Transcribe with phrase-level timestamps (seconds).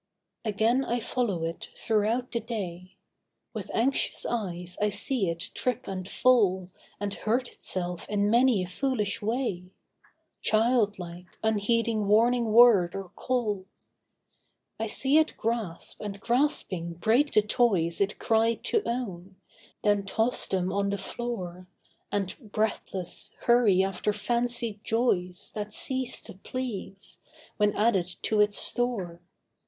[0.43, 2.95] Again I follow it, throughout the day.
[3.53, 8.65] With anxious eyes I see it trip and fall, And hurt itself in many a
[8.65, 9.69] foolish way:
[10.41, 13.67] Childlike, unheeding warning word or call.
[14.79, 19.35] I see it grasp, and grasping, break the toys It cried to own,
[19.83, 21.67] then toss them on the floor
[22.11, 27.19] And, breathless, hurry after fancied joys That cease to please,
[27.57, 29.21] when added to its store.